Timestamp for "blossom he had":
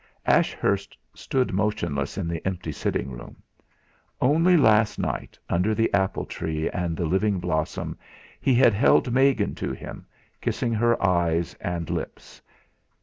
7.39-8.73